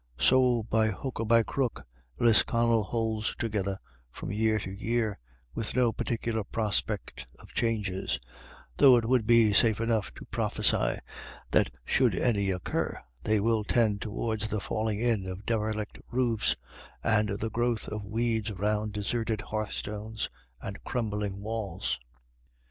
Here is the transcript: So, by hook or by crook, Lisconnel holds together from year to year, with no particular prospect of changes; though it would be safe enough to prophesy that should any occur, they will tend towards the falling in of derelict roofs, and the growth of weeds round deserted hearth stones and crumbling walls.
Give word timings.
So, 0.17 0.63
by 0.63 0.87
hook 0.87 1.19
or 1.19 1.27
by 1.27 1.43
crook, 1.43 1.85
Lisconnel 2.17 2.81
holds 2.85 3.35
together 3.35 3.77
from 4.09 4.31
year 4.31 4.57
to 4.57 4.71
year, 4.71 5.19
with 5.53 5.75
no 5.75 5.91
particular 5.93 6.43
prospect 6.43 7.27
of 7.37 7.53
changes; 7.53 8.19
though 8.77 8.97
it 8.97 9.05
would 9.05 9.27
be 9.27 9.53
safe 9.53 9.79
enough 9.79 10.11
to 10.15 10.25
prophesy 10.31 10.97
that 11.51 11.69
should 11.85 12.15
any 12.15 12.49
occur, 12.49 12.99
they 13.25 13.39
will 13.39 13.63
tend 13.63 14.01
towards 14.01 14.47
the 14.47 14.59
falling 14.59 14.99
in 14.99 15.27
of 15.27 15.45
derelict 15.45 15.99
roofs, 16.09 16.55
and 17.03 17.29
the 17.37 17.51
growth 17.51 17.87
of 17.87 18.03
weeds 18.03 18.51
round 18.53 18.93
deserted 18.93 19.41
hearth 19.41 19.71
stones 19.71 20.31
and 20.59 20.83
crumbling 20.83 21.43
walls. 21.43 21.99